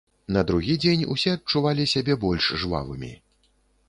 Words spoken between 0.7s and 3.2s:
дзень усе адчувалі сябе больш жвавымі.